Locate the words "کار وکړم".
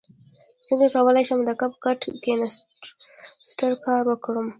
3.85-4.47